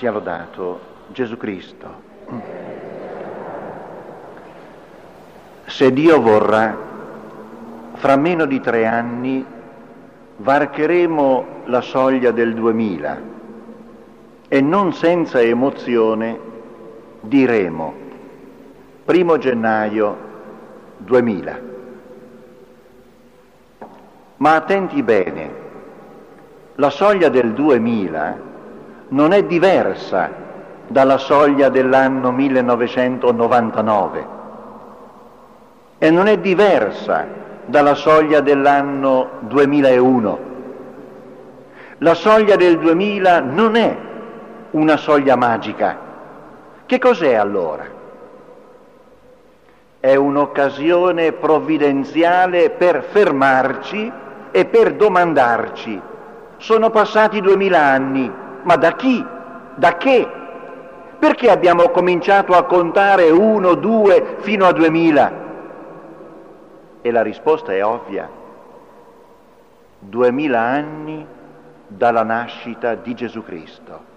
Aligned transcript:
sia 0.00 0.10
lodato 0.10 0.80
Gesù 1.08 1.36
Cristo. 1.36 2.08
Se 5.66 5.92
Dio 5.92 6.22
vorrà, 6.22 6.74
fra 7.96 8.16
meno 8.16 8.46
di 8.46 8.60
tre 8.60 8.86
anni 8.86 9.44
varcheremo 10.38 11.44
la 11.66 11.82
soglia 11.82 12.30
del 12.30 12.54
2000 12.54 13.20
e 14.48 14.60
non 14.62 14.94
senza 14.94 15.38
emozione 15.42 16.38
diremo 17.20 17.92
primo 19.04 19.36
gennaio 19.36 20.16
2000. 20.96 21.60
Ma 24.36 24.54
attenti 24.54 25.02
bene, 25.02 25.50
la 26.76 26.88
soglia 26.88 27.28
del 27.28 27.52
2000 27.52 28.48
non 29.10 29.32
è 29.32 29.44
diversa 29.44 30.30
dalla 30.86 31.18
soglia 31.18 31.68
dell'anno 31.68 32.32
1999 32.32 34.26
e 35.98 36.10
non 36.10 36.26
è 36.26 36.38
diversa 36.38 37.26
dalla 37.66 37.94
soglia 37.94 38.40
dell'anno 38.40 39.30
2001. 39.40 40.38
La 41.98 42.14
soglia 42.14 42.56
del 42.56 42.78
2000 42.78 43.40
non 43.40 43.76
è 43.76 43.96
una 44.70 44.96
soglia 44.96 45.36
magica. 45.36 46.08
Che 46.86 46.98
cos'è 46.98 47.34
allora? 47.34 47.98
È 50.00 50.14
un'occasione 50.14 51.32
provvidenziale 51.32 52.70
per 52.70 53.04
fermarci 53.10 54.10
e 54.50 54.64
per 54.64 54.94
domandarci, 54.94 56.00
sono 56.56 56.90
passati 56.90 57.40
duemila 57.40 57.80
anni, 57.80 58.32
ma 58.62 58.76
da 58.76 58.92
chi? 58.92 59.24
Da 59.74 59.96
che? 59.96 60.28
Perché 61.18 61.50
abbiamo 61.50 61.90
cominciato 61.90 62.54
a 62.54 62.64
contare 62.64 63.30
uno, 63.30 63.74
due, 63.74 64.36
fino 64.38 64.66
a 64.66 64.72
duemila? 64.72 65.32
E 67.02 67.10
la 67.10 67.22
risposta 67.22 67.72
è 67.72 67.84
ovvia. 67.84 68.28
Duemila 69.98 70.60
anni 70.60 71.26
dalla 71.86 72.22
nascita 72.22 72.94
di 72.94 73.14
Gesù 73.14 73.42
Cristo. 73.44 74.08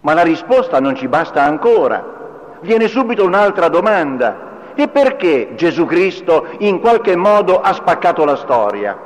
Ma 0.00 0.14
la 0.14 0.22
risposta 0.22 0.78
non 0.78 0.94
ci 0.94 1.08
basta 1.08 1.42
ancora. 1.42 2.58
Viene 2.60 2.86
subito 2.86 3.24
un'altra 3.24 3.68
domanda. 3.68 4.50
E 4.74 4.88
perché 4.88 5.54
Gesù 5.54 5.86
Cristo 5.86 6.46
in 6.58 6.80
qualche 6.80 7.16
modo 7.16 7.60
ha 7.60 7.72
spaccato 7.72 8.24
la 8.24 8.36
storia? 8.36 8.98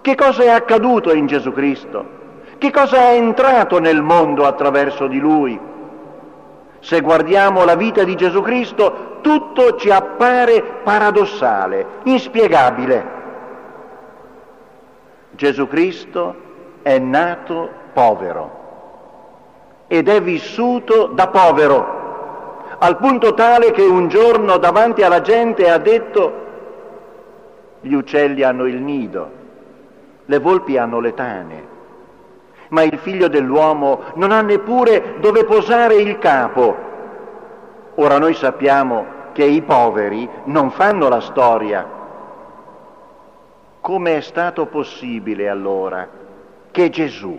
Che 0.00 0.14
cosa 0.14 0.44
è 0.44 0.48
accaduto 0.48 1.12
in 1.12 1.26
Gesù 1.26 1.52
Cristo? 1.52 2.19
Che 2.60 2.70
cosa 2.70 2.98
è 2.98 3.14
entrato 3.14 3.78
nel 3.78 4.02
mondo 4.02 4.44
attraverso 4.44 5.06
di 5.06 5.18
Lui? 5.18 5.58
Se 6.80 7.00
guardiamo 7.00 7.64
la 7.64 7.74
vita 7.74 8.04
di 8.04 8.14
Gesù 8.16 8.42
Cristo, 8.42 9.16
tutto 9.22 9.76
ci 9.76 9.90
appare 9.90 10.62
paradossale, 10.84 11.86
inspiegabile. 12.02 13.06
Gesù 15.30 15.68
Cristo 15.68 16.34
è 16.82 16.98
nato 16.98 17.70
povero 17.94 18.58
ed 19.86 20.10
è 20.10 20.20
vissuto 20.20 21.06
da 21.06 21.28
povero, 21.28 22.66
al 22.78 22.98
punto 22.98 23.32
tale 23.32 23.70
che 23.70 23.84
un 23.84 24.08
giorno 24.08 24.58
davanti 24.58 25.02
alla 25.02 25.22
gente 25.22 25.70
ha 25.70 25.78
detto 25.78 26.32
gli 27.80 27.94
uccelli 27.94 28.42
hanno 28.42 28.66
il 28.66 28.82
nido, 28.82 29.30
le 30.26 30.38
volpi 30.38 30.76
hanno 30.76 31.00
le 31.00 31.14
tane, 31.14 31.78
ma 32.70 32.82
il 32.82 32.98
figlio 32.98 33.28
dell'uomo 33.28 34.00
non 34.14 34.32
ha 34.32 34.40
neppure 34.40 35.16
dove 35.20 35.44
posare 35.44 35.96
il 35.96 36.18
capo. 36.18 36.88
Ora 37.96 38.18
noi 38.18 38.34
sappiamo 38.34 39.18
che 39.32 39.44
i 39.44 39.62
poveri 39.62 40.28
non 40.44 40.70
fanno 40.70 41.08
la 41.08 41.20
storia. 41.20 41.98
Come 43.80 44.16
è 44.16 44.20
stato 44.20 44.66
possibile 44.66 45.48
allora 45.48 46.08
che 46.70 46.90
Gesù, 46.90 47.38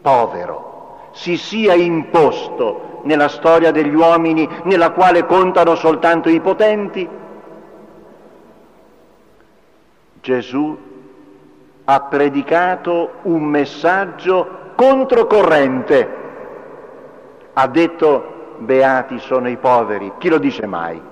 povero, 0.00 1.10
si 1.12 1.36
sia 1.36 1.74
imposto 1.74 3.00
nella 3.04 3.28
storia 3.28 3.70
degli 3.70 3.94
uomini 3.94 4.48
nella 4.64 4.90
quale 4.90 5.24
contano 5.24 5.74
soltanto 5.74 6.28
i 6.28 6.40
potenti? 6.40 7.08
Gesù 10.20 10.78
ha 11.84 12.00
predicato 12.00 13.12
un 13.22 13.44
messaggio 13.44 14.57
controcorrente. 14.78 16.08
Ha 17.52 17.66
detto 17.66 18.54
beati 18.58 19.18
sono 19.18 19.48
i 19.48 19.56
poveri, 19.56 20.12
chi 20.18 20.28
lo 20.28 20.38
dice 20.38 20.66
mai? 20.66 21.02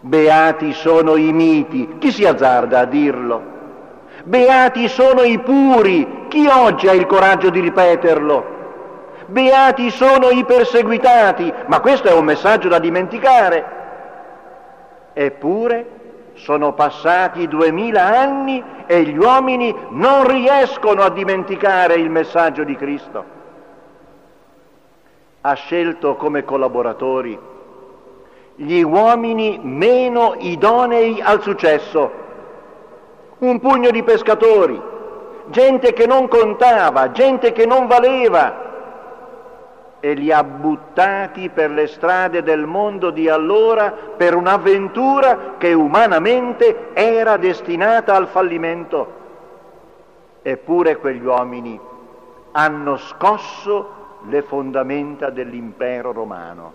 Beati 0.00 0.72
sono 0.72 1.16
i 1.16 1.30
miti, 1.30 1.96
chi 1.98 2.10
si 2.10 2.24
azzarda 2.24 2.80
a 2.80 2.84
dirlo? 2.86 3.52
Beati 4.24 4.88
sono 4.88 5.20
i 5.20 5.38
puri, 5.40 6.24
chi 6.28 6.46
oggi 6.46 6.88
ha 6.88 6.92
il 6.92 7.04
coraggio 7.04 7.50
di 7.50 7.60
ripeterlo? 7.60 8.52
Beati 9.26 9.90
sono 9.90 10.30
i 10.30 10.42
perseguitati, 10.46 11.52
ma 11.66 11.80
questo 11.80 12.08
è 12.08 12.14
un 12.14 12.24
messaggio 12.24 12.68
da 12.68 12.78
dimenticare. 12.78 13.64
Eppure 15.12 15.93
sono 16.34 16.72
passati 16.72 17.48
duemila 17.48 18.18
anni 18.18 18.62
e 18.86 19.02
gli 19.02 19.16
uomini 19.16 19.74
non 19.90 20.26
riescono 20.26 21.02
a 21.02 21.10
dimenticare 21.10 21.94
il 21.94 22.10
messaggio 22.10 22.64
di 22.64 22.76
Cristo. 22.76 23.24
Ha 25.40 25.54
scelto 25.54 26.16
come 26.16 26.44
collaboratori 26.44 27.52
gli 28.56 28.82
uomini 28.82 29.58
meno 29.62 30.34
idonei 30.38 31.20
al 31.20 31.42
successo, 31.42 32.22
un 33.38 33.58
pugno 33.58 33.90
di 33.90 34.02
pescatori, 34.02 34.80
gente 35.46 35.92
che 35.92 36.06
non 36.06 36.28
contava, 36.28 37.10
gente 37.10 37.52
che 37.52 37.66
non 37.66 37.86
valeva, 37.86 38.73
e 40.04 40.12
li 40.12 40.30
ha 40.30 40.44
buttati 40.44 41.48
per 41.48 41.70
le 41.70 41.86
strade 41.86 42.42
del 42.42 42.66
mondo 42.66 43.08
di 43.08 43.26
allora 43.26 43.90
per 43.90 44.34
un'avventura 44.34 45.54
che 45.56 45.72
umanamente 45.72 46.90
era 46.92 47.38
destinata 47.38 48.14
al 48.14 48.28
fallimento. 48.28 49.12
Eppure 50.42 50.98
quegli 50.98 51.24
uomini 51.24 51.80
hanno 52.52 52.98
scosso 52.98 54.18
le 54.28 54.42
fondamenta 54.42 55.30
dell'impero 55.30 56.12
romano. 56.12 56.74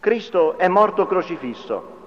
Cristo 0.00 0.56
è 0.56 0.68
morto 0.68 1.04
crocifisso. 1.06 1.98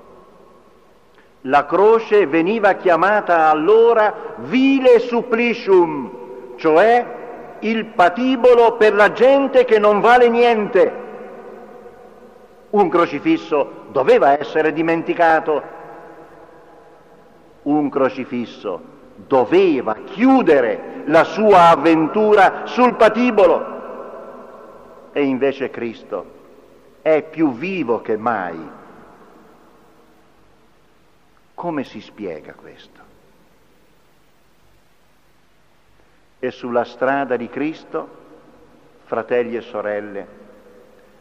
La 1.41 1.68
croce 1.68 2.25
veniva 2.25 2.74
chiamata 2.74 3.51
allora 3.51 4.34
vile 4.38 4.97
supplicium, 4.97 6.56
cioè 6.56 7.22
il 7.63 7.85
patibolo 7.85 8.74
per 8.74 8.94
la 8.94 9.12
gente 9.12 9.66
che 9.66 9.79
non 9.79 10.00
vale 10.00 10.29
niente. 10.29 11.01
Un 12.72 12.90
crocifisso 12.90 13.85
doveva 13.91 14.38
essere 14.38 14.74
dimenticato. 14.74 15.62
Un 17.63 17.90
crocifisso 17.90 18.81
doveva 19.16 19.96
chiudere 20.03 21.03
la 21.06 21.24
sua 21.24 21.69
avventura 21.69 22.66
sul 22.66 22.96
patibolo. 22.96 23.72
E 25.13 25.24
invece 25.24 25.69
Cristo 25.69 26.25
è 27.01 27.22
più 27.22 27.53
vivo 27.53 28.01
che 28.01 28.18
mai. 28.18 28.81
Come 31.53 31.84
si 31.84 32.01
spiega 32.01 32.53
questo? 32.53 33.02
E 36.43 36.51
sulla 36.51 36.83
strada 36.83 37.37
di 37.37 37.47
Cristo, 37.47 38.05
fratelli 39.06 39.56
e 39.56 39.62
sorelle, 39.62 40.27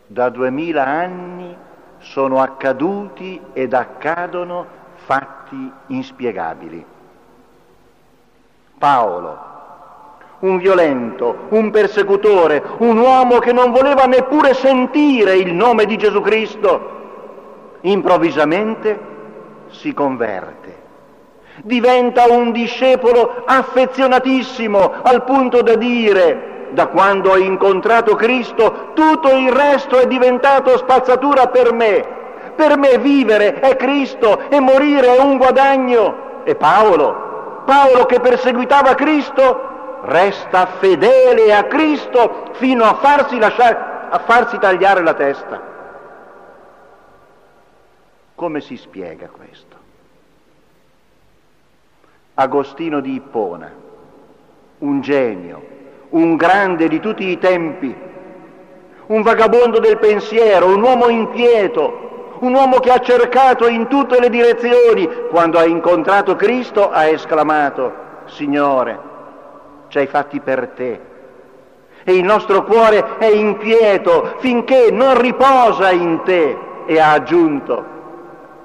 da 0.08 0.28
duemila 0.30 0.84
anni 0.84 1.56
sono 1.98 2.40
accaduti 2.40 3.40
ed 3.52 3.72
accadono 3.72 4.66
fatti 4.96 5.72
inspiegabili. 5.86 6.84
Paolo, 8.78 9.38
un 10.40 10.58
violento, 10.58 11.46
un 11.50 11.70
persecutore, 11.70 12.60
un 12.78 12.98
uomo 12.98 13.38
che 13.38 13.52
non 13.52 13.70
voleva 13.70 14.06
neppure 14.06 14.54
sentire 14.54 15.36
il 15.36 15.54
nome 15.54 15.84
di 15.84 15.96
Gesù 15.98 16.20
Cristo, 16.20 17.78
improvvisamente 17.82 18.98
si 19.68 19.94
converte 19.94 20.81
diventa 21.62 22.24
un 22.32 22.52
discepolo 22.52 23.42
affezionatissimo 23.44 24.92
al 25.02 25.24
punto 25.24 25.62
da 25.62 25.74
dire 25.76 26.50
da 26.72 26.86
quando 26.86 27.30
ho 27.30 27.36
incontrato 27.36 28.14
Cristo 28.14 28.90
tutto 28.94 29.28
il 29.36 29.50
resto 29.50 29.98
è 29.98 30.06
diventato 30.06 30.76
spazzatura 30.76 31.48
per 31.48 31.72
me. 31.72 32.20
Per 32.54 32.76
me 32.76 32.98
vivere 32.98 33.60
è 33.60 33.76
Cristo 33.76 34.50
e 34.50 34.60
morire 34.60 35.16
è 35.16 35.20
un 35.20 35.36
guadagno. 35.36 36.30
E 36.44 36.54
Paolo, 36.54 37.62
Paolo 37.64 38.06
che 38.06 38.20
perseguitava 38.20 38.94
Cristo, 38.94 39.70
resta 40.02 40.66
fedele 40.78 41.54
a 41.54 41.64
Cristo 41.64 42.50
fino 42.52 42.84
a 42.84 42.94
farsi, 42.94 43.38
lasciare, 43.38 43.78
a 44.10 44.18
farsi 44.18 44.58
tagliare 44.58 45.02
la 45.02 45.14
testa. 45.14 45.70
Come 48.34 48.60
si 48.60 48.76
spiega 48.76 49.28
questo? 49.28 49.71
Agostino 52.34 53.00
di 53.00 53.14
Ippona, 53.14 53.70
un 54.78 55.00
genio, 55.02 55.62
un 56.10 56.36
grande 56.36 56.88
di 56.88 56.98
tutti 56.98 57.28
i 57.28 57.38
tempi, 57.38 57.94
un 59.06 59.22
vagabondo 59.22 59.78
del 59.80 59.98
pensiero, 59.98 60.74
un 60.74 60.82
uomo 60.82 61.08
inquieto, 61.08 62.36
un 62.40 62.54
uomo 62.54 62.78
che 62.78 62.90
ha 62.90 63.00
cercato 63.00 63.68
in 63.68 63.86
tutte 63.86 64.18
le 64.18 64.30
direzioni, 64.30 65.06
quando 65.30 65.58
ha 65.58 65.64
incontrato 65.64 66.34
Cristo 66.34 66.90
ha 66.90 67.04
esclamato, 67.04 67.92
Signore, 68.24 68.98
ci 69.88 69.98
hai 69.98 70.06
fatti 70.06 70.40
per 70.40 70.68
te. 70.68 71.00
E 72.02 72.14
il 72.14 72.24
nostro 72.24 72.64
cuore 72.64 73.18
è 73.18 73.26
inquieto 73.26 74.36
finché 74.38 74.90
non 74.90 75.20
riposa 75.20 75.90
in 75.90 76.22
te. 76.24 76.70
E 76.86 76.98
ha 76.98 77.12
aggiunto, 77.12 77.84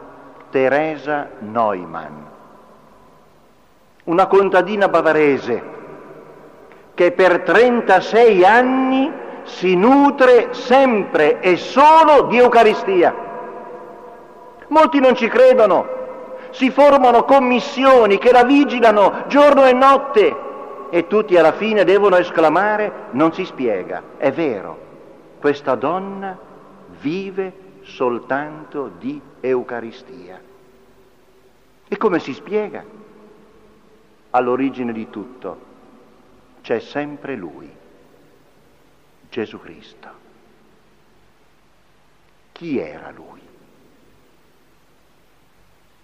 Teresa 0.49 1.29
Neumann, 1.39 2.21
una 4.03 4.27
contadina 4.27 4.87
bavarese 4.87 5.81
che 6.93 7.11
per 7.11 7.41
36 7.41 8.45
anni 8.45 9.11
si 9.43 9.75
nutre 9.75 10.53
sempre 10.53 11.39
e 11.39 11.57
solo 11.57 12.23
di 12.23 12.37
Eucaristia. 12.37 13.31
Molti 14.67 14.99
non 14.99 15.15
ci 15.15 15.27
credono, 15.27 16.01
si 16.51 16.69
formano 16.69 17.23
commissioni 17.25 18.17
che 18.17 18.31
la 18.31 18.43
vigilano 18.43 19.23
giorno 19.27 19.65
e 19.65 19.73
notte 19.73 20.35
e 20.89 21.07
tutti 21.07 21.35
alla 21.37 21.53
fine 21.53 21.83
devono 21.83 22.15
esclamare 22.17 22.91
non 23.11 23.33
si 23.33 23.45
spiega, 23.45 24.01
è 24.17 24.31
vero, 24.31 24.77
questa 25.39 25.75
donna 25.75 26.37
vive 27.01 27.51
soltanto 27.81 28.91
di 28.99 29.19
Eucaristia. 29.39 30.39
E 31.87 31.97
come 31.97 32.19
si 32.19 32.33
spiega? 32.33 32.83
All'origine 34.29 34.93
di 34.93 35.09
tutto 35.09 35.71
c'è 36.63 36.79
sempre 36.79 37.35
Lui. 37.35 37.69
Gesù 39.29 39.59
Cristo. 39.59 40.07
Chi 42.53 42.79
era 42.79 43.11
lui? 43.13 43.41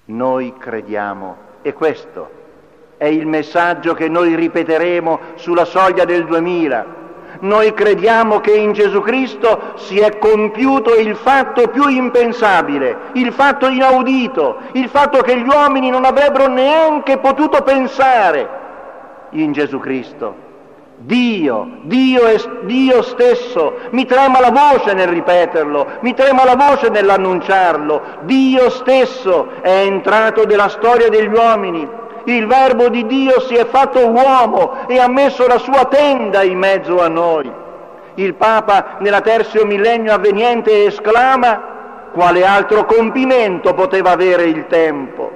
Noi 0.06 0.54
crediamo, 0.58 1.38
e 1.62 1.74
questo 1.74 2.32
è 2.98 3.06
il 3.06 3.28
messaggio 3.28 3.94
che 3.94 4.10
noi 4.10 4.36
ripeteremo 4.36 5.20
sulla 5.36 5.66
soglia 5.66 6.06
del 6.06 6.26
2000. 6.26 6.98
Noi 7.42 7.74
crediamo 7.74 8.40
che 8.40 8.56
in 8.56 8.74
Gesù 8.74 9.00
Cristo 9.02 9.78
si 9.78 10.00
è 10.00 10.18
compiuto 10.18 10.96
il 10.96 11.16
fatto 11.16 11.68
più 11.68 11.88
impensabile, 11.88 13.12
il 13.14 13.32
fatto 13.32 13.68
inaudito, 13.68 14.58
il 14.74 14.90
fatto 14.90 15.22
che 15.22 15.40
gli 15.40 15.48
uomini 15.48 15.92
non 15.92 16.04
avrebbero 16.04 16.48
neanche 16.48 17.20
potuto 17.20 17.62
pensare 17.62 18.50
in 19.30 19.52
Gesù 19.52 19.80
Cristo 19.80 20.48
Dio, 21.02 21.78
Dio 21.84 22.26
è 22.26 22.36
Dio 22.64 23.02
stesso, 23.04 23.78
mi 23.92 24.06
trema 24.06 24.42
la 24.42 24.52
voce 24.52 24.94
nel 24.94 25.08
ripeterlo, 25.08 25.88
mi 26.02 26.14
trema 26.14 26.44
la 26.44 26.56
voce 26.56 26.90
nell'annunciarlo, 26.90 28.02
Dio 28.24 28.70
stesso 28.70 29.48
è 29.62 29.84
entrato 29.86 30.46
nella 30.46 30.68
storia 30.68 31.08
degli 31.08 31.34
uomini, 31.34 31.88
il 32.26 32.46
verbo 32.48 32.90
di 32.90 33.06
Dio 33.06 33.40
si 33.40 33.56
è 33.56 33.66
fatto 33.68 34.10
uomo 34.10 34.88
e 34.88 35.00
ha 35.00 35.08
messo 35.08 35.48
la 35.48 35.58
sua 35.58 35.86
tenda 35.86 36.44
in 36.44 36.58
mezzo 36.58 37.02
a 37.02 37.08
noi. 37.08 37.50
Il 38.16 38.34
Papa 38.34 38.98
nella 39.00 39.22
terzo 39.22 39.66
millennio 39.66 40.14
avveniente 40.14 40.84
esclama 40.86 42.10
quale 42.12 42.46
altro 42.46 42.84
compimento 42.84 43.74
poteva 43.74 44.12
avere 44.12 44.44
il 44.44 44.68
tempo? 44.68 45.32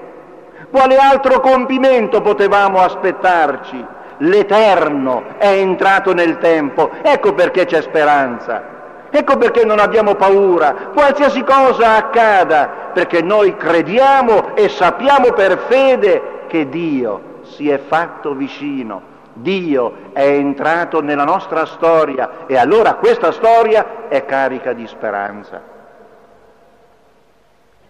Quale 0.70 0.98
altro 0.98 1.40
compimento 1.40 2.20
potevamo 2.20 2.80
aspettarci? 2.80 3.86
l'Eterno 4.18 5.38
è 5.38 5.48
entrato 5.48 6.14
nel 6.14 6.38
tempo, 6.38 6.92
ecco 7.02 7.34
perché 7.34 7.66
c'è 7.66 7.82
speranza, 7.82 8.64
ecco 9.10 9.38
perché 9.38 9.66
non 9.66 9.80
abbiamo 9.80 10.16
paura, 10.16 10.74
qualsiasi 10.94 11.44
cosa 11.44 11.96
accada, 11.96 12.92
perché 12.94 13.22
noi 13.22 13.56
crediamo 13.56 14.56
e 14.56 14.70
sappiamo 14.70 15.32
per 15.34 15.58
fede 15.68 16.42
che 16.48 16.70
Dio 16.70 17.40
si 17.44 17.70
è 17.70 17.78
fatto 17.80 18.34
vicino, 18.34 19.12
Dio 19.34 20.12
è 20.14 20.26
entrato 20.26 21.02
nella 21.02 21.24
nostra 21.24 21.66
storia 21.66 22.46
e 22.46 22.58
allora 22.58 22.96
questa 22.96 23.32
storia 23.32 24.08
è 24.08 24.26
carica 24.26 24.74
di 24.74 24.86
speranza. 24.88 25.62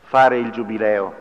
Fare 0.01 0.37
il 0.37 0.51
giubileo 0.51 1.13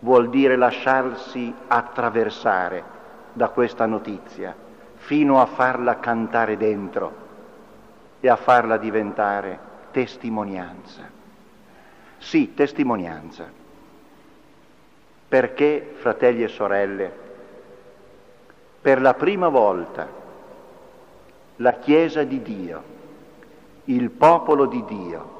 vuol 0.00 0.28
dire 0.28 0.56
lasciarsi 0.56 1.52
attraversare 1.66 2.93
da 3.34 3.48
questa 3.48 3.84
notizia 3.84 4.56
fino 4.96 5.40
a 5.40 5.46
farla 5.46 5.98
cantare 6.00 6.56
dentro 6.56 7.22
e 8.20 8.28
a 8.28 8.36
farla 8.36 8.78
diventare 8.78 9.58
testimonianza. 9.90 11.02
Sì, 12.16 12.54
testimonianza. 12.54 13.46
Perché, 15.28 15.94
fratelli 15.96 16.42
e 16.42 16.48
sorelle, 16.48 17.12
per 18.80 19.02
la 19.02 19.12
prima 19.14 19.48
volta 19.48 20.08
la 21.56 21.72
Chiesa 21.74 22.22
di 22.22 22.40
Dio 22.40 22.92
il 23.84 24.10
popolo 24.10 24.64
di 24.64 24.82
Dio 24.86 25.32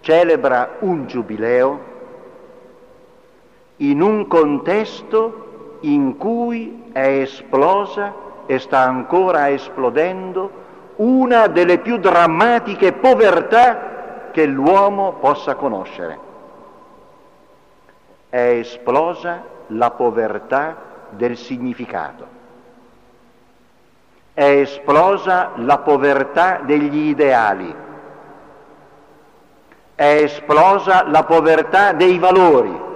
celebra 0.00 0.76
un 0.80 1.06
giubileo 1.06 1.92
in 3.76 4.00
un 4.00 4.26
contesto 4.26 5.43
in 5.84 6.16
cui 6.16 6.90
è 6.92 7.06
esplosa 7.06 8.12
e 8.46 8.58
sta 8.58 8.80
ancora 8.80 9.50
esplodendo 9.50 10.62
una 10.96 11.46
delle 11.48 11.78
più 11.78 11.98
drammatiche 11.98 12.92
povertà 12.92 14.30
che 14.30 14.46
l'uomo 14.46 15.14
possa 15.14 15.54
conoscere. 15.54 16.18
È 18.28 18.38
esplosa 18.38 19.42
la 19.68 19.90
povertà 19.90 20.76
del 21.10 21.36
significato. 21.36 22.26
È 24.32 24.44
esplosa 24.44 25.52
la 25.56 25.78
povertà 25.78 26.60
degli 26.62 27.08
ideali. 27.08 27.74
È 29.94 30.04
esplosa 30.04 31.04
la 31.06 31.22
povertà 31.22 31.92
dei 31.92 32.18
valori 32.18 32.92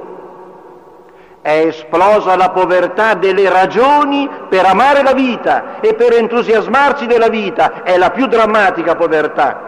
è 1.48 1.66
esplosa 1.66 2.36
la 2.36 2.50
povertà 2.50 3.14
delle 3.14 3.48
ragioni 3.48 4.28
per 4.50 4.66
amare 4.66 5.02
la 5.02 5.14
vita 5.14 5.80
e 5.80 5.94
per 5.94 6.12
entusiasmarsi 6.12 7.06
della 7.06 7.30
vita, 7.30 7.84
è 7.84 7.96
la 7.96 8.10
più 8.10 8.26
drammatica 8.26 8.94
povertà 8.94 9.66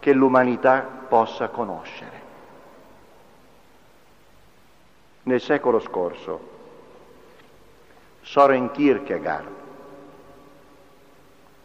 che 0.00 0.12
l'umanità 0.12 0.84
possa 1.08 1.48
conoscere. 1.48 2.22
Nel 5.22 5.40
secolo 5.40 5.78
scorso, 5.78 6.48
Soren 8.22 8.72
Kierkegaard, 8.72 9.48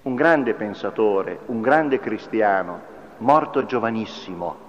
un 0.03 0.13
grande 0.15 0.53
pensatore, 0.53 1.39
un 1.48 1.60
grande 1.60 2.00
cristiano, 2.00 2.81
morto 3.17 3.65
giovanissimo, 3.65 4.68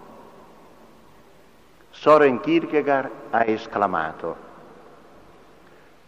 Soren 2.00 2.40
Kierkegaard 2.40 3.10
ha 3.28 3.44
esclamato, 3.44 4.34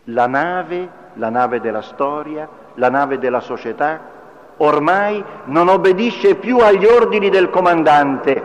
la 0.04 0.26
nave, 0.26 0.88
la 1.16 1.28
nave 1.28 1.61
della 1.61 1.82
storia, 1.82 2.49
la 2.76 2.88
nave 2.88 3.18
della 3.18 3.40
società, 3.40 4.00
ormai 4.56 5.22
non 5.44 5.68
obbedisce 5.68 6.37
più 6.37 6.61
agli 6.61 6.87
ordini 6.87 7.28
del 7.28 7.50
comandante. 7.50 8.42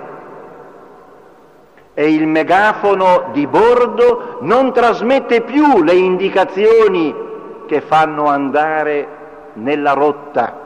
E 1.94 2.14
il 2.14 2.28
megafono 2.28 3.30
di 3.32 3.48
bordo 3.48 4.40
non 4.42 4.74
trasmette 4.74 5.40
più 5.40 5.84
le 5.84 5.94
indicazioni 5.94 7.16
che 7.66 7.80
fanno 7.80 8.26
andare 8.26 9.08
nella 9.54 9.94
rotta, 9.94 10.60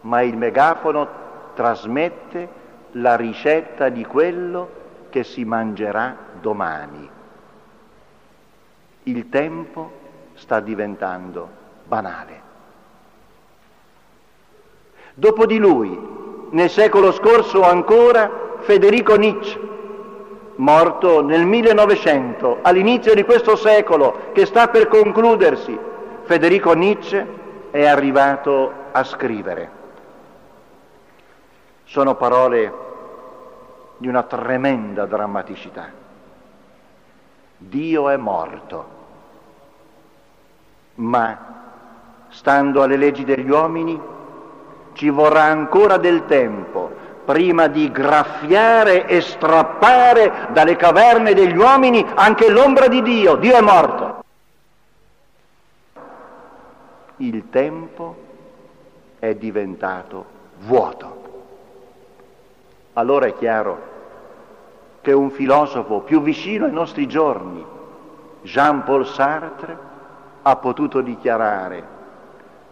ma 0.00 0.22
il 0.22 0.38
megafono 0.38 1.06
trasmette 1.52 2.48
la 2.92 3.14
ricetta 3.14 3.90
di 3.90 4.06
quello 4.06 4.82
che 5.14 5.22
si 5.22 5.44
mangerà 5.44 6.16
domani. 6.40 7.08
Il 9.04 9.28
tempo 9.28 9.92
sta 10.34 10.58
diventando 10.58 11.48
banale. 11.84 12.42
Dopo 15.14 15.46
di 15.46 15.58
lui, 15.58 15.96
nel 16.50 16.68
secolo 16.68 17.12
scorso 17.12 17.62
ancora, 17.62 18.56
Federico 18.62 19.14
Nietzsche, 19.14 19.56
morto 20.56 21.22
nel 21.22 21.46
1900, 21.46 22.58
all'inizio 22.62 23.14
di 23.14 23.22
questo 23.22 23.54
secolo 23.54 24.32
che 24.32 24.46
sta 24.46 24.66
per 24.66 24.88
concludersi, 24.88 25.78
Federico 26.24 26.72
Nietzsche 26.72 27.24
è 27.70 27.86
arrivato 27.86 28.72
a 28.90 29.04
scrivere. 29.04 29.70
Sono 31.84 32.16
parole 32.16 32.82
di 34.04 34.10
una 34.10 34.24
tremenda 34.24 35.06
drammaticità. 35.06 35.88
Dio 37.56 38.10
è 38.10 38.18
morto, 38.18 38.88
ma 40.96 41.38
stando 42.28 42.82
alle 42.82 42.98
leggi 42.98 43.24
degli 43.24 43.48
uomini 43.48 43.98
ci 44.92 45.08
vorrà 45.08 45.44
ancora 45.44 45.96
del 45.96 46.26
tempo 46.26 46.92
prima 47.24 47.66
di 47.68 47.90
graffiare 47.90 49.06
e 49.06 49.22
strappare 49.22 50.48
dalle 50.50 50.76
caverne 50.76 51.32
degli 51.32 51.56
uomini 51.56 52.04
anche 52.14 52.50
l'ombra 52.50 52.88
di 52.88 53.00
Dio. 53.00 53.36
Dio 53.36 53.56
è 53.56 53.62
morto. 53.62 54.22
Il 57.16 57.48
tempo 57.48 58.16
è 59.18 59.34
diventato 59.34 60.26
vuoto 60.58 61.24
allora 62.94 63.26
è 63.26 63.34
chiaro 63.34 63.92
che 65.04 65.12
un 65.12 65.30
filosofo 65.30 66.00
più 66.00 66.22
vicino 66.22 66.64
ai 66.64 66.72
nostri 66.72 67.06
giorni, 67.06 67.62
Jean-Paul 68.40 69.06
Sartre, 69.06 69.76
ha 70.40 70.56
potuto 70.56 71.02
dichiarare 71.02 71.92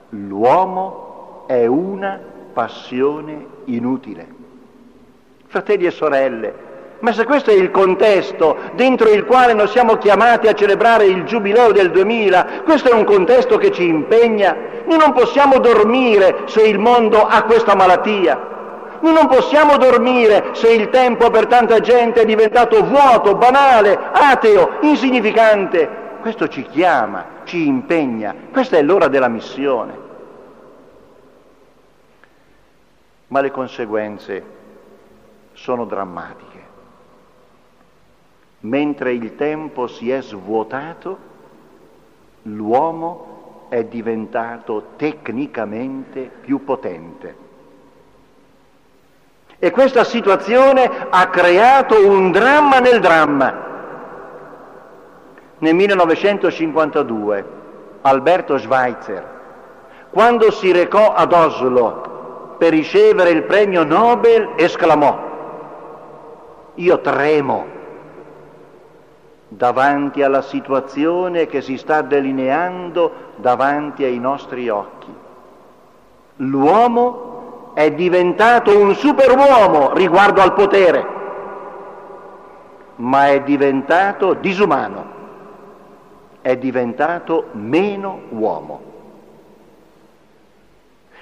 l'uomo 0.09 1.45
è 1.47 1.67
una 1.67 2.19
passione 2.55 3.47
inutile. 3.67 4.27
Fratelli 5.47 5.85
e 5.85 5.91
sorelle, 5.91 6.55
ma 7.01 7.13
se 7.13 7.27
questo 7.27 7.51
è 7.51 7.55
il 7.55 7.71
contesto 7.71 8.57
dentro 8.77 9.11
il 9.11 9.27
quale 9.27 9.53
noi 9.53 9.69
siamo 9.69 9.97
chiamati 9.97 10.49
a 10.49 10.55
celebrare 10.55 11.05
il 11.05 11.25
giubileo 11.25 11.71
del 11.73 11.91
2000, 11.91 12.63
questo 12.65 12.91
è 12.91 12.95
un 12.95 13.05
contesto 13.05 13.59
che 13.59 13.73
ci 13.73 13.87
impegna, 13.87 14.57
noi 14.87 14.97
non 14.97 15.13
possiamo 15.13 15.59
dormire 15.59 16.45
se 16.47 16.63
il 16.63 16.79
mondo 16.79 17.27
ha 17.27 17.43
questa 17.43 17.75
malattia. 17.75 18.61
Noi 19.03 19.15
non 19.15 19.27
possiamo 19.27 19.79
dormire 19.79 20.55
se 20.55 20.73
il 20.73 20.89
tempo 20.89 21.29
per 21.29 21.49
tanta 21.49 21.81
gente 21.81 22.21
è 22.21 22.25
diventato 22.25 22.85
vuoto, 22.85 23.35
banale, 23.35 23.99
ateo, 24.13 24.79
insignificante. 24.83 26.01
Questo 26.21 26.47
ci 26.47 26.63
chiama, 26.63 27.41
ci 27.43 27.67
impegna, 27.67 28.33
questa 28.53 28.77
è 28.77 28.83
l'ora 28.83 29.09
della 29.09 29.27
missione. 29.27 29.99
Ma 33.27 33.41
le 33.41 33.51
conseguenze 33.51 34.45
sono 35.53 35.85
drammatiche. 35.85 36.61
Mentre 38.61 39.15
il 39.15 39.35
tempo 39.35 39.89
si 39.89 40.13
è 40.13 40.23
svuotato, 40.23 41.19
l'uomo 42.43 43.67
è 43.69 43.83
diventato 43.83 44.91
tecnicamente 44.95 46.31
più 46.41 46.63
potente. 46.63 47.42
E 49.65 49.71
questa 49.71 50.03
situazione 50.03 50.91
ha 51.09 51.29
creato 51.29 52.05
un 52.05 52.33
dramma 52.33 52.81
nel 52.81 52.99
dramma. 52.99 53.55
Nel 55.59 55.75
1952 55.77 57.45
Alberto 58.01 58.59
Schweitzer, 58.59 59.25
quando 60.11 60.51
si 60.51 60.73
recò 60.73 61.15
ad 61.15 61.33
Oslo 61.33 62.57
per 62.59 62.71
ricevere 62.71 63.31
il 63.31 63.45
premio 63.45 63.85
Nobel, 63.85 64.55
esclamò, 64.57 65.17
io 66.75 67.01
tremo 67.01 67.67
davanti 69.47 70.25
alla 70.25 70.43
situazione 70.43 71.47
che 71.47 71.61
si 71.61 71.77
sta 71.77 72.03
delineando 72.03 73.13
davanti 73.37 74.03
ai 74.03 74.19
nostri 74.19 74.69
occhi. 74.69 75.15
L'uomo 76.39 77.32
è 77.75 77.91
diventato 77.93 78.79
un 78.79 78.95
superuomo 78.95 79.93
riguardo 79.95 80.43
al 80.43 80.53
potere, 80.53 81.07
ma 82.97 83.29
è 83.29 83.41
diventato 83.41 84.35
disumano, 84.35 85.05
è 86.43 86.57
diventato 86.57 87.47
meno 87.53 88.21
uomo. 88.31 88.91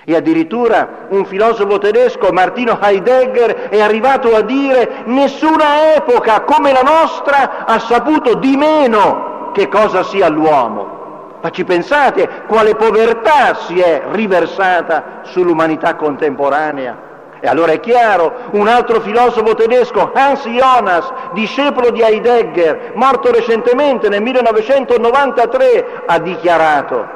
E 0.03 0.17
addirittura 0.17 1.07
un 1.11 1.25
filosofo 1.27 1.79
tedesco, 1.79 2.33
Martino 2.33 2.79
Heidegger, 2.81 3.69
è 3.69 3.81
arrivato 3.81 4.35
a 4.35 4.41
dire 4.41 5.03
nessuna 5.05 5.95
epoca 5.95 6.41
come 6.41 6.73
la 6.73 6.81
nostra 6.81 7.65
ha 7.67 7.79
saputo 7.79 8.35
di 8.35 8.57
meno 8.57 9.51
che 9.53 9.69
cosa 9.69 10.03
sia 10.03 10.29
l'uomo. 10.29 11.00
Ma 11.41 11.51
ci 11.51 11.65
pensate 11.65 12.29
quale 12.47 12.75
povertà 12.75 13.55
si 13.55 13.81
è 13.81 14.03
riversata 14.11 15.21
sull'umanità 15.23 15.95
contemporanea? 15.95 17.09
E 17.41 17.49
allora 17.49 17.73
è 17.73 17.81
chiaro, 17.81 18.51
un 18.51 18.69
altro 18.69 19.01
filosofo 19.01 19.55
tedesco, 19.55 20.13
Hans 20.13 20.47
Jonas, 20.47 21.11
discepolo 21.33 21.91
di 21.91 22.03
Heidegger, 22.03 22.93
morto 22.95 23.33
recentemente 23.33 24.11
nel 24.11 24.21
1993, 24.21 26.03
ha 26.05 26.19
dichiarato, 26.19 27.09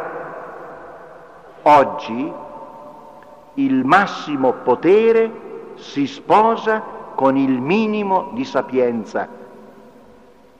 oggi 1.62 2.32
il 3.54 3.84
massimo 3.84 4.52
potere 4.64 5.30
si 5.74 6.06
sposa 6.06 6.82
con 7.14 7.36
il 7.36 7.60
minimo 7.60 8.30
di 8.32 8.46
sapienza. 8.46 9.28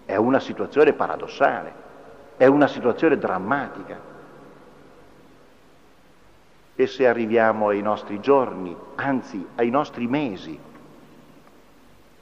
È 0.05 0.17
una 0.17 0.41
situazione 0.41 0.93
paradossale. 0.93 1.84
È 2.37 2.47
una 2.47 2.67
situazione 2.67 3.19
drammatica. 3.19 4.13
E 6.77 6.87
se 6.87 7.07
arriviamo 7.07 7.69
ai 7.69 7.81
nostri 7.83 8.21
giorni, 8.21 8.77
anzi 8.97 9.47
ai 9.55 9.71
nostri 9.71 10.07
mesi, 10.07 10.59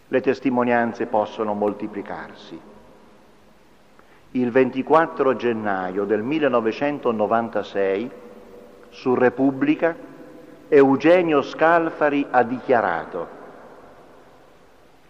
le 0.08 0.20
testimonianze 0.20 1.06
possono 1.06 1.54
moltiplicarsi. 1.54 2.60
Il 4.32 4.50
24 4.50 5.36
gennaio 5.36 6.04
del 6.04 6.22
1996, 6.22 8.10
su 8.90 9.14
Repubblica, 9.14 9.96
Eugenio 10.68 11.42
Scalfari 11.42 12.26
ha 12.30 12.42
dichiarato 12.42 13.40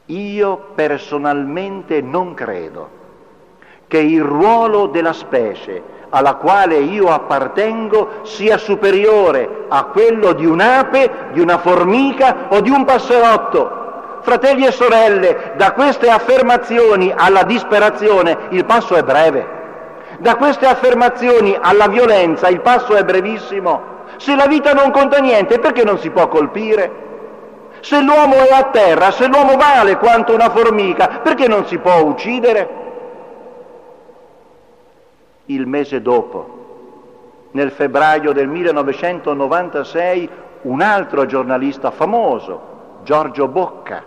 io 0.07 0.73
personalmente 0.75 2.01
non 2.01 2.35
credo 2.35 3.01
che 3.93 3.99
il 3.99 4.23
ruolo 4.23 4.87
della 4.87 5.13
specie 5.13 5.83
alla 6.09 6.37
quale 6.37 6.77
io 6.77 7.09
appartengo 7.09 8.21
sia 8.23 8.57
superiore 8.57 9.67
a 9.69 9.85
quello 9.85 10.33
di 10.33 10.47
un'ape, 10.47 11.11
di 11.33 11.41
una 11.41 11.59
formica 11.59 12.47
o 12.49 12.63
di 12.63 12.71
un 12.71 12.87
passerotto. 12.87 14.21
Fratelli 14.23 14.65
e 14.65 14.73
sorelle, 14.73 15.53
da 15.57 15.73
queste 15.73 16.09
affermazioni 16.09 17.13
alla 17.15 17.43
disperazione 17.43 18.39
il 18.51 18.65
passo 18.65 18.95
è 18.95 19.03
breve. 19.03 19.47
Da 20.21 20.37
queste 20.37 20.65
affermazioni 20.65 21.55
alla 21.61 21.89
violenza 21.89 22.49
il 22.49 22.63
passo 22.63 22.95
è 22.95 23.05
brevissimo. 23.05 23.83
Se 24.17 24.35
la 24.35 24.47
vita 24.47 24.73
non 24.73 24.91
conta 24.91 25.19
niente, 25.19 25.59
perché 25.59 25.85
non 25.85 25.99
si 25.99 26.09
può 26.09 26.29
colpire? 26.29 26.91
Se 27.81 28.01
l'uomo 28.01 28.37
è 28.37 28.55
a 28.55 28.71
terra, 28.73 29.11
se 29.11 29.27
l'uomo 29.27 29.57
vale 29.57 29.99
quanto 29.99 30.33
una 30.33 30.49
formica, 30.49 31.21
perché 31.23 31.47
non 31.47 31.67
si 31.67 31.77
può 31.77 32.01
uccidere? 32.01 32.82
Il 35.53 35.67
mese 35.67 36.01
dopo, 36.01 37.51
nel 37.51 37.71
febbraio 37.73 38.33
del 38.33 38.49
1996, 38.49 40.29
un 40.63 40.81
altro 40.81 41.27
giornalista 41.27 41.91
famoso, 41.91 43.01
Giorgio 43.05 43.49
Bocca, 43.49 44.03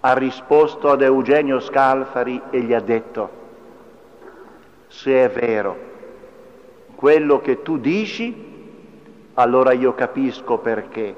ha 0.00 0.12
risposto 0.12 0.90
ad 0.90 1.00
Eugenio 1.00 1.58
Scalfari 1.58 2.38
e 2.50 2.60
gli 2.60 2.74
ha 2.74 2.80
detto, 2.80 3.30
se 4.88 5.24
è 5.24 5.30
vero 5.30 5.76
quello 6.94 7.40
che 7.40 7.62
tu 7.62 7.78
dici, 7.78 8.52
allora 9.34 9.72
io 9.72 9.94
capisco 9.94 10.58
perché 10.58 11.16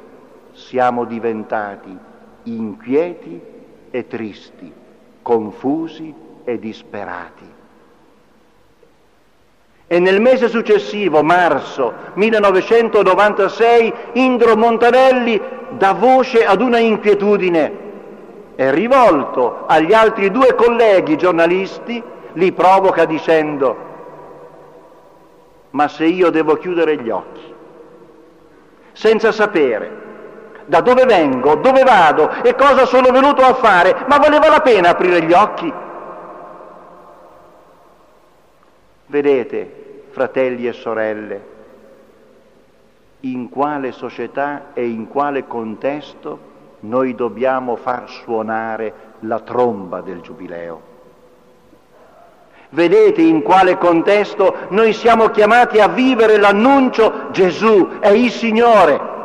siamo 0.52 1.04
diventati 1.04 1.98
inquieti 2.44 3.40
e 3.90 4.06
tristi, 4.06 4.72
confusi 5.22 6.14
e 6.44 6.58
disperati. 6.60 7.55
E 9.88 10.00
nel 10.00 10.20
mese 10.20 10.48
successivo, 10.48 11.22
marzo 11.22 11.92
1996, 12.14 13.94
Indro 14.14 14.56
Montanelli 14.56 15.40
dà 15.70 15.92
voce 15.92 16.44
ad 16.44 16.60
una 16.60 16.78
inquietudine 16.78 17.84
e 18.56 18.70
rivolto 18.72 19.64
agli 19.66 19.92
altri 19.92 20.30
due 20.30 20.54
colleghi 20.54 21.16
giornalisti 21.16 22.02
li 22.32 22.52
provoca 22.52 23.04
dicendo 23.04 23.84
ma 25.70 25.88
se 25.88 26.06
io 26.06 26.30
devo 26.30 26.56
chiudere 26.56 26.96
gli 26.96 27.10
occhi 27.10 27.54
senza 28.92 29.30
sapere 29.30 30.04
da 30.64 30.80
dove 30.80 31.04
vengo, 31.04 31.56
dove 31.56 31.82
vado 31.82 32.30
e 32.42 32.54
cosa 32.54 32.86
sono 32.86 33.10
venuto 33.10 33.42
a 33.42 33.54
fare, 33.54 34.04
ma 34.08 34.18
valeva 34.18 34.48
la 34.48 34.60
pena 34.60 34.88
aprire 34.88 35.22
gli 35.22 35.32
occhi. 35.32 35.72
Vedete, 39.06 40.04
fratelli 40.10 40.66
e 40.66 40.72
sorelle, 40.72 41.54
in 43.20 43.48
quale 43.48 43.92
società 43.92 44.72
e 44.72 44.86
in 44.86 45.08
quale 45.08 45.46
contesto 45.46 46.54
noi 46.80 47.14
dobbiamo 47.14 47.76
far 47.76 48.08
suonare 48.08 48.92
la 49.20 49.40
tromba 49.40 50.00
del 50.00 50.20
giubileo. 50.20 50.94
Vedete 52.70 53.22
in 53.22 53.42
quale 53.42 53.78
contesto 53.78 54.54
noi 54.70 54.92
siamo 54.92 55.28
chiamati 55.28 55.78
a 55.80 55.88
vivere 55.88 56.36
l'annuncio 56.36 57.30
Gesù 57.30 57.98
è 58.00 58.08
il 58.08 58.30
Signore. 58.30 59.15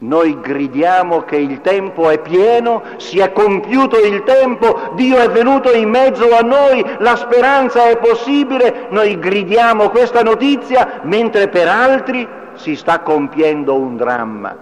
Noi 0.00 0.38
gridiamo 0.40 1.22
che 1.22 1.36
il 1.36 1.60
tempo 1.60 2.08
è 2.08 2.20
pieno, 2.20 2.82
si 2.98 3.18
è 3.18 3.32
compiuto 3.32 3.98
il 3.98 4.22
tempo, 4.22 4.92
Dio 4.94 5.18
è 5.18 5.28
venuto 5.28 5.72
in 5.72 5.88
mezzo 5.88 6.36
a 6.36 6.40
noi, 6.40 6.84
la 6.98 7.16
speranza 7.16 7.88
è 7.88 7.98
possibile, 7.98 8.86
noi 8.90 9.18
gridiamo 9.18 9.88
questa 9.88 10.22
notizia 10.22 11.00
mentre 11.02 11.48
per 11.48 11.66
altri 11.66 12.28
si 12.54 12.76
sta 12.76 13.00
compiendo 13.00 13.74
un 13.74 13.96
dramma. 13.96 14.56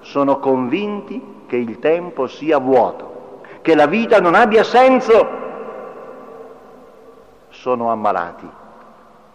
Sono 0.00 0.38
convinti 0.38 1.44
che 1.46 1.56
il 1.56 1.78
tempo 1.78 2.26
sia 2.26 2.58
vuoto, 2.58 3.40
che 3.62 3.74
la 3.74 3.86
vita 3.86 4.20
non 4.20 4.34
abbia 4.34 4.64
senso. 4.64 5.28
Sono 7.48 7.90
ammalati 7.90 8.48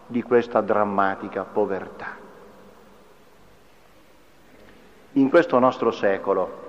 di 0.05 0.21
questa 0.21 0.61
drammatica 0.61 1.43
povertà 1.43 2.18
in 5.19 5.29
questo 5.29 5.59
nostro 5.59 5.91
secolo. 5.91 6.67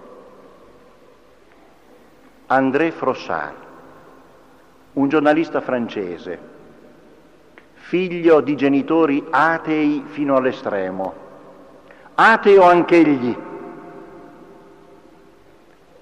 André 2.46 2.90
Frossard, 2.90 3.54
un 4.94 5.08
giornalista 5.08 5.60
francese, 5.60 6.38
figlio 7.74 8.40
di 8.40 8.56
genitori 8.56 9.24
atei 9.30 10.04
fino 10.06 10.36
all'estremo, 10.36 11.14
ateo 12.14 12.62
anch'egli. 12.64 13.36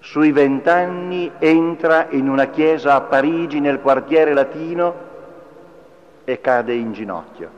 Sui 0.01 0.33
vent'anni 0.33 1.31
entra 1.39 2.07
in 2.11 2.31
una 2.31 2.47
chiesa 2.47 2.95
a 2.95 3.03
Parigi 3.03 3.61
nel 3.61 3.81
quartiere 3.81 4.33
latino 4.33 5.07
e 6.25 6.41
cade 6.41 6.73
in 6.73 6.93
ginocchio. 6.93 7.51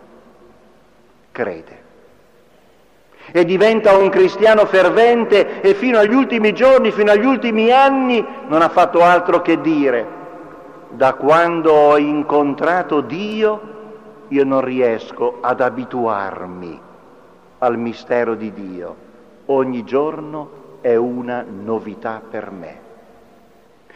Crede 1.31 1.90
e 3.33 3.45
diventa 3.45 3.97
un 3.97 4.09
cristiano 4.09 4.67
fervente 4.67 5.61
e 5.61 5.75
fino 5.75 5.99
agli 5.99 6.15
ultimi 6.15 6.53
giorni, 6.53 6.91
fino 6.91 7.11
agli 7.13 7.25
ultimi 7.25 7.71
anni 7.71 8.25
non 8.49 8.63
ha 8.63 8.69
fatto 8.69 9.03
altro 9.03 9.41
che 9.41 9.61
dire, 9.61 10.19
da 10.91 11.15
quando 11.15 11.73
ho 11.73 11.99
incontrato 11.99 13.01
Dio 13.01 13.79
io 14.29 14.45
non 14.45 14.61
riesco 14.61 15.39
ad 15.41 15.61
abituarmi 15.61 16.81
al 17.59 17.79
mistero 17.79 18.35
di 18.35 18.53
Dio, 18.53 18.97
ogni 19.47 19.85
giorno 19.85 20.59
è 20.81 20.97
una 20.97 21.45
novità 21.47 22.21
per 22.29 22.51
me. 22.51 22.89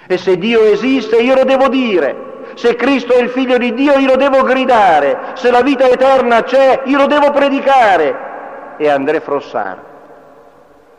E 0.06 0.18
se 0.18 0.36
Dio 0.36 0.62
esiste 0.62 1.16
io 1.16 1.34
lo 1.34 1.44
devo 1.44 1.68
dire, 1.68 2.32
se 2.54 2.76
Cristo 2.76 3.14
è 3.14 3.22
il 3.22 3.30
figlio 3.30 3.56
di 3.56 3.72
Dio 3.72 3.96
io 3.98 4.08
lo 4.08 4.16
devo 4.16 4.42
gridare, 4.42 5.32
se 5.34 5.50
la 5.50 5.62
vita 5.62 5.88
eterna 5.88 6.42
c'è 6.42 6.82
io 6.84 6.98
lo 6.98 7.06
devo 7.06 7.30
predicare, 7.30 8.32
e 8.76 8.88
André 8.88 9.20
Frossard 9.20 9.82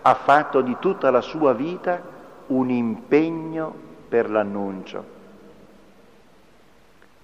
ha 0.01 0.13
fatto 0.13 0.61
di 0.61 0.77
tutta 0.79 1.09
la 1.09 1.21
sua 1.21 1.53
vita 1.53 2.01
un 2.47 2.69
impegno 2.69 3.73
per 4.07 4.29
l'annuncio. 4.29 5.13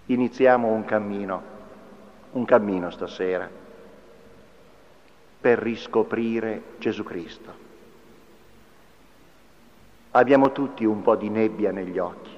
Iniziamo 0.07 0.67
un 0.67 0.83
cammino, 0.83 1.41
un 2.31 2.43
cammino 2.43 2.89
stasera 2.89 3.49
per 5.39 5.59
riscoprire 5.59 6.63
Gesù 6.79 7.03
Cristo. 7.03 7.69
Abbiamo 10.11 10.51
tutti 10.51 10.83
un 10.83 11.01
po' 11.01 11.15
di 11.15 11.29
nebbia 11.29 11.71
negli 11.71 11.97
occhi, 11.97 12.37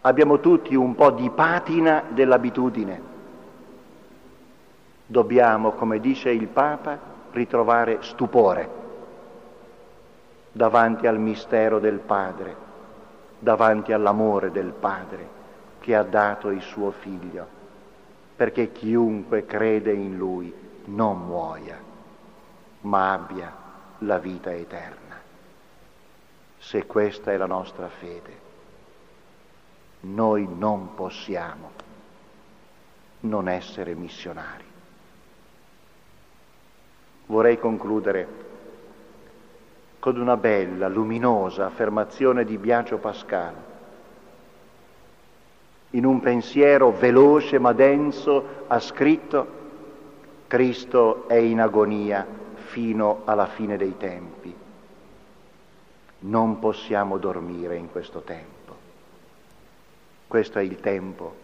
abbiamo 0.00 0.40
tutti 0.40 0.74
un 0.74 0.94
po' 0.94 1.10
di 1.10 1.30
patina 1.30 2.02
dell'abitudine 2.08 3.09
dobbiamo, 5.10 5.72
come 5.72 5.98
dice 5.98 6.30
il 6.30 6.46
Papa, 6.46 6.96
ritrovare 7.32 7.98
stupore 8.02 8.78
davanti 10.52 11.08
al 11.08 11.18
mistero 11.18 11.80
del 11.80 11.98
Padre, 11.98 12.56
davanti 13.40 13.92
all'amore 13.92 14.52
del 14.52 14.72
Padre 14.72 15.38
che 15.80 15.96
ha 15.96 16.04
dato 16.04 16.50
il 16.50 16.62
suo 16.62 16.92
figlio, 16.92 17.46
perché 18.36 18.70
chiunque 18.70 19.46
crede 19.46 19.92
in 19.92 20.16
lui 20.16 20.54
non 20.84 21.26
muoia, 21.26 21.78
ma 22.82 23.12
abbia 23.12 23.52
la 23.98 24.18
vita 24.18 24.52
eterna. 24.52 25.18
Se 26.56 26.86
questa 26.86 27.32
è 27.32 27.36
la 27.36 27.46
nostra 27.46 27.88
fede, 27.88 28.48
noi 30.02 30.48
non 30.48 30.94
possiamo 30.94 31.70
non 33.20 33.48
essere 33.48 33.94
missionari. 33.94 34.69
Vorrei 37.30 37.60
concludere 37.60 38.26
con 40.00 40.18
una 40.18 40.36
bella, 40.36 40.88
luminosa 40.88 41.66
affermazione 41.66 42.44
di 42.44 42.58
Biagio 42.58 42.98
Pascal. 42.98 43.54
in 45.90 46.04
un 46.04 46.20
pensiero 46.20 46.92
veloce 46.92 47.58
ma 47.58 47.72
denso, 47.72 48.64
ha 48.66 48.78
scritto, 48.78 49.58
Cristo 50.46 51.28
è 51.28 51.34
in 51.34 51.60
agonia 51.60 52.26
fino 52.66 53.22
alla 53.24 53.46
fine 53.46 53.76
dei 53.76 53.96
tempi. 53.96 54.54
Non 56.20 56.58
possiamo 56.58 57.18
dormire 57.18 57.76
in 57.76 57.90
questo 57.90 58.20
tempo. 58.20 58.74
Questo 60.26 60.58
è 60.58 60.62
il 60.62 60.78
tempo 60.80 61.34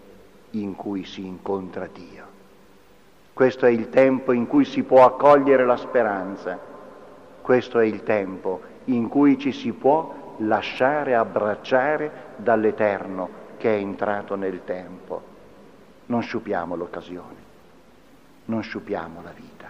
in 0.51 0.77
cui 0.77 1.05
si 1.05 1.27
incontra 1.27 1.88
Dio. 1.92 2.36
Questo 3.37 3.66
è 3.66 3.68
il 3.68 3.90
tempo 3.90 4.33
in 4.33 4.46
cui 4.46 4.64
si 4.64 4.83
può 4.83 5.05
accogliere 5.05 5.66
la 5.66 5.77
speranza. 5.77 6.59
Questo 7.42 7.79
è 7.79 7.85
il 7.85 8.03
tempo 8.03 8.62
in 8.85 9.09
cui 9.09 9.38
ci 9.38 9.53
si 9.53 9.75
può 9.75 10.37
lasciare 10.38 11.14
abbracciare 11.14 12.33
dall'Eterno 12.37 13.29
che 13.59 13.77
è 13.77 13.79
entrato 13.79 14.37
nel 14.37 14.64
tempo. 14.64 15.22
Non 16.07 16.22
sciupiamo 16.22 16.77
l'occasione, 16.77 17.37
non 18.46 18.62
sciupiamo 18.62 19.20
la 19.22 19.33
vita 19.33 19.68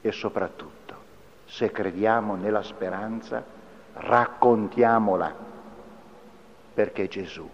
e 0.00 0.12
soprattutto, 0.12 0.94
se 1.46 1.72
crediamo 1.72 2.36
nella 2.36 2.62
speranza, 2.62 3.44
raccontiamola 3.94 5.34
perché 6.74 7.08
Gesù 7.08 7.50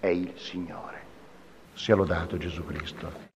è 0.00 0.08
il 0.08 0.32
Signore. 0.34 0.98
Sia 1.74 1.94
lodato 1.94 2.36
Gesù 2.38 2.64
Cristo. 2.64 3.29